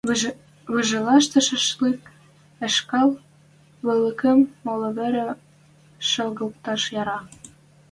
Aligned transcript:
Выжалышашлык 0.73 2.01
ышкал 2.67 3.09
вольыкым 3.85 4.39
моло 4.65 4.89
веле 4.97 5.25
шалгыкташ 6.09 6.81
яра. 7.01 7.19